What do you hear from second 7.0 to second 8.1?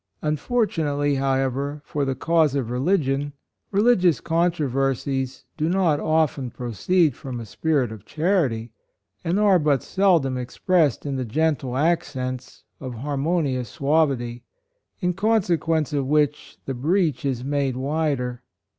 from a spirit of